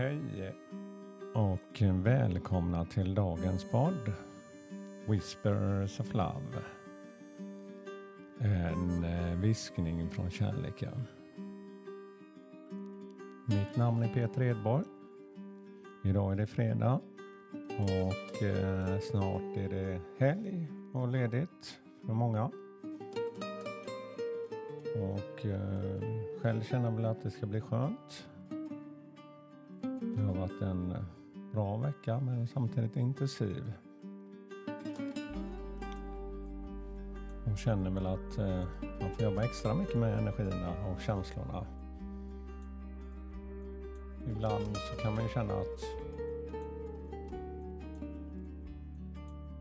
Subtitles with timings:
[0.00, 0.54] Hej
[1.34, 4.12] och välkomna till dagens podd
[5.06, 6.62] Whispers of Love.
[8.38, 11.06] En viskning från kärleken.
[13.46, 14.84] Mitt namn är Peter Edborg.
[16.04, 17.00] Idag är det fredag
[17.78, 22.50] och eh, snart är det helg och ledigt för många.
[24.96, 26.02] Och eh,
[26.42, 28.26] själv känner jag väl att det ska bli skönt.
[30.16, 30.94] Det har varit en
[31.52, 33.72] bra vecka men samtidigt intensiv.
[37.44, 38.64] Och känner väl att eh,
[39.00, 41.66] man får jobba extra mycket med energierna och känslorna.
[44.30, 45.84] Ibland så kan man ju känna att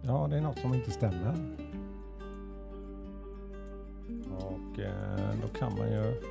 [0.02, 1.55] ja, det är något som inte stämmer.
[4.38, 6.22] Och eh, då kan man ju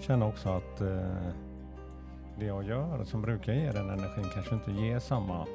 [0.00, 1.30] känna också att eh,
[2.40, 5.46] det jag gör som brukar ge den energin kanske inte ger samma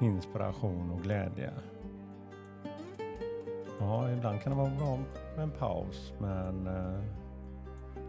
[0.00, 1.52] inspiration och glädje.
[3.80, 4.98] Ja, ibland kan det vara bra
[5.36, 7.00] med en paus men eh,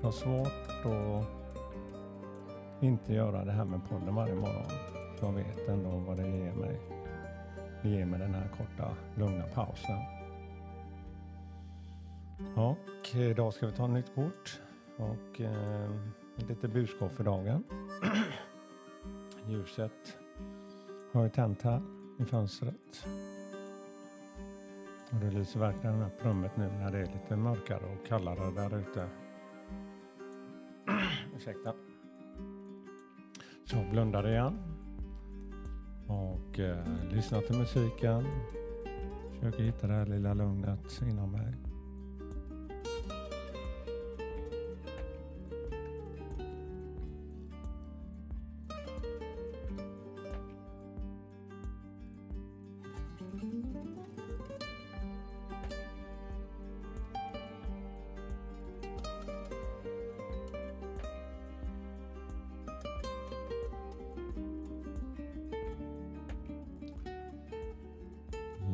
[0.02, 1.26] jag har svårt att
[2.84, 4.72] inte göra det här med podden varje morgon.
[5.22, 6.80] Jag vet ändå vad det ger mig.
[7.82, 10.00] Det ger mig den här korta lugna pausen.
[12.56, 14.62] Och idag ska vi ta ett nytt kort
[14.98, 15.90] och eh,
[16.48, 17.64] lite budskap för dagen.
[19.48, 20.18] Ljuset
[21.12, 21.82] har jag tänt här
[22.20, 23.06] i fönstret.
[25.12, 28.80] Och det lyser verkligen upp rummet nu när det är lite mörkare och kallare där
[28.80, 29.10] ute.
[31.36, 31.74] Ursäkta.
[33.66, 34.60] Så jag blundar igen.
[36.08, 38.26] Och eh, lyssnar till musiken.
[39.34, 41.69] Försöker hitta det här lilla lugnet inom mig.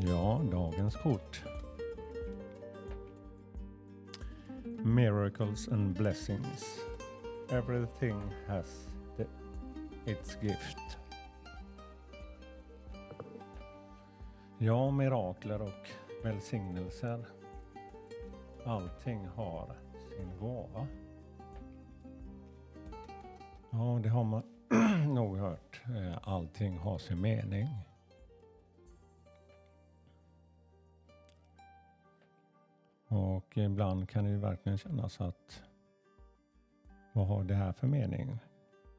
[0.07, 1.43] Ja, dagens kort.
[4.83, 6.79] Miracles and blessings.
[7.49, 9.25] Everything has the,
[10.11, 10.97] its gift.
[14.57, 15.89] Ja, mirakler och
[16.23, 17.25] välsignelser.
[18.65, 19.75] Allting har
[20.17, 20.87] sin gåva.
[23.69, 24.43] Ja, det har man
[25.13, 25.81] nog hört.
[25.85, 27.67] Eh, allting har sin mening.
[33.15, 35.63] Och ibland kan det ju verkligen kännas att
[37.13, 38.37] vad har det här för mening?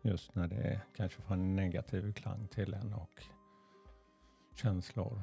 [0.03, 3.23] Just när det kanske får en negativ klang till en och
[4.55, 5.23] känslor.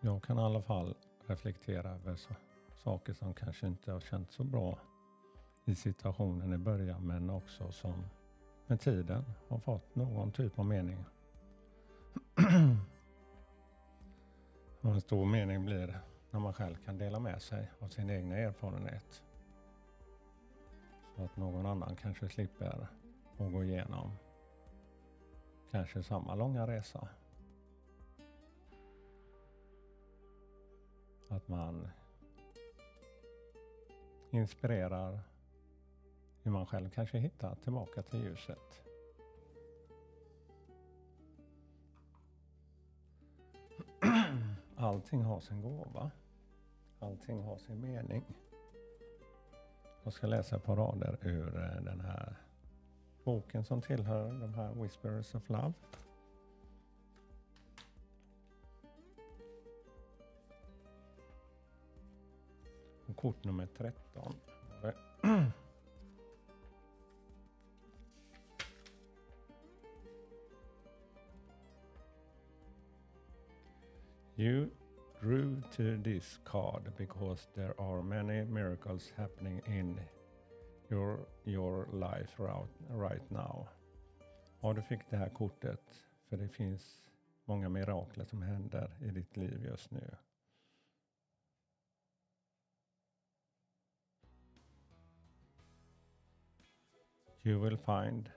[0.00, 0.94] Jag kan i alla fall
[1.26, 2.34] reflektera över så,
[2.76, 4.78] saker som kanske inte har känts så bra
[5.64, 8.04] i situationen i början men också som
[8.66, 11.04] med tiden har fått någon typ av mening.
[14.82, 18.36] Och en stor mening blir när man själv kan dela med sig av sin egna
[18.36, 19.22] erfarenhet.
[21.16, 22.88] Så att någon annan kanske slipper
[23.38, 24.12] att gå igenom
[25.70, 27.08] kanske samma långa resa.
[31.28, 31.88] Att man
[34.30, 35.20] inspirerar
[36.42, 38.89] hur man själv kanske hittar tillbaka till ljuset.
[44.80, 46.10] Allting har sin gåva.
[47.00, 48.24] Allting har sin mening.
[50.02, 52.36] Jag ska läsa ett par rader ur eh, den här
[53.24, 55.72] boken som tillhör de här Whispers of Love.
[63.06, 64.34] Och kort nummer 13.
[75.80, 79.98] to this card because there are many miracles happening in
[80.90, 83.66] your, your life right, right now.
[84.62, 87.02] Ja, du fick det här kortet för det finns
[87.44, 90.16] många mirakler som händer i ditt liv just nu.
[97.42, 98.30] You will find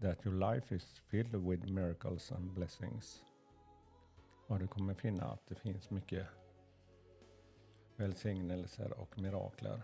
[0.00, 3.22] that your life is filled with miracles and blessings.
[4.46, 6.26] Och du kommer finna att det finns mycket
[7.96, 9.82] välsignelser och mirakler.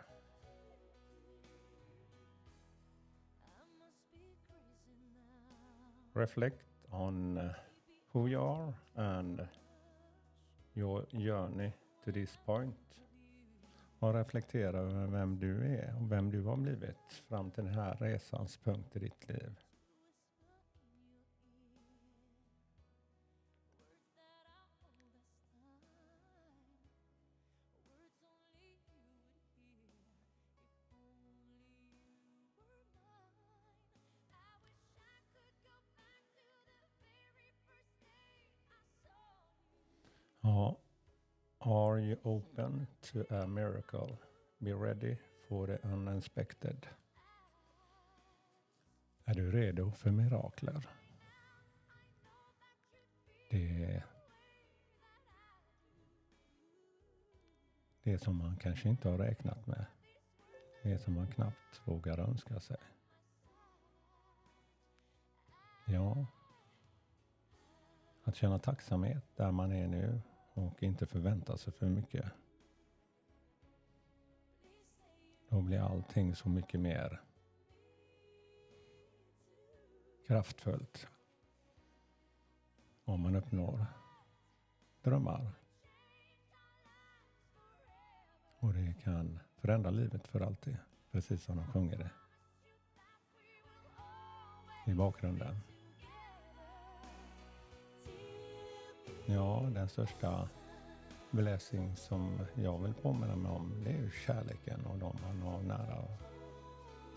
[6.14, 7.50] Reflect on eh,
[8.12, 9.48] who you are and
[10.74, 11.72] your journey
[12.04, 12.76] to this point.
[13.98, 17.96] Och reflektera över vem du är och vem du har blivit fram till den här
[17.96, 19.58] resans punkt i ditt liv.
[40.44, 40.76] Ja,
[41.64, 44.18] Are you open to a miracle?
[44.60, 45.16] Be ready
[45.48, 46.86] for the unexpected.
[49.24, 50.88] Är du redo för mirakler?
[53.50, 54.04] Det är
[58.02, 59.86] det som man kanske inte har räknat med.
[60.82, 62.80] Det som man knappt vågar önska sig.
[65.86, 66.26] Ja,
[68.24, 70.20] att känna tacksamhet där man är nu
[70.54, 72.24] och inte förvänta sig för mycket.
[75.48, 77.20] Då blir allting så mycket mer
[80.26, 81.06] kraftfullt.
[83.04, 83.86] Om man uppnår
[85.02, 85.52] drömmar.
[88.58, 90.76] Och det kan förändra livet för alltid.
[91.10, 92.10] Precis som de sjunger det.
[94.86, 95.71] I bakgrunden.
[99.26, 100.48] Ja, den största
[101.30, 105.62] blessing som jag vill påminna mig om det är ju kärleken och de man har
[105.62, 106.20] nära och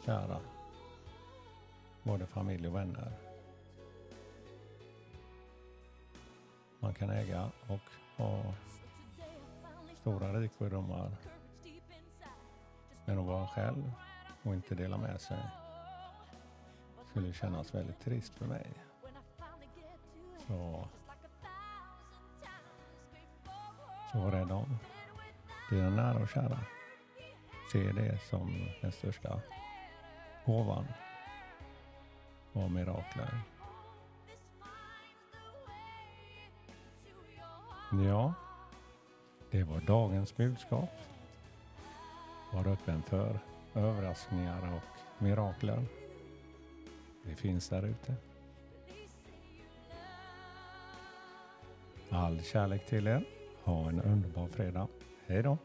[0.05, 0.39] kära.
[2.03, 3.11] Både familj och vänner.
[6.79, 7.81] Man kan äga och
[8.17, 8.53] ha
[10.01, 11.11] stora rikedomar.
[13.05, 13.91] Men att vara själv
[14.43, 15.39] och inte dela med sig
[17.09, 18.67] skulle kännas väldigt trist för mig.
[20.47, 20.87] Så
[24.15, 24.77] Så var rädd om
[25.69, 26.59] dina nära och kära.
[27.71, 29.41] Se det som den största
[30.45, 30.85] gåvan
[32.53, 33.39] och mirakler.
[38.05, 38.33] Ja,
[39.51, 40.89] det var dagens budskap.
[42.53, 43.39] Var öppen för
[43.73, 45.85] överraskningar och mirakler.
[47.23, 48.15] Det finns där ute.
[52.09, 53.25] All kärlek till er.
[53.65, 54.87] Ha en underbar fredag.
[55.27, 55.57] Hej då!